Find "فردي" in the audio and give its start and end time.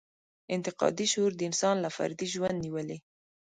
1.95-2.27